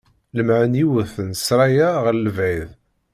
Lemmεen 0.35 0.77
yiwet 0.79 1.13
n 1.27 1.29
ssṛaya 1.39 1.89
ɣer 2.03 2.15
lebεid. 2.17 2.69